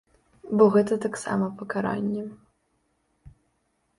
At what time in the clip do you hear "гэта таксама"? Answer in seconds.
0.75-1.49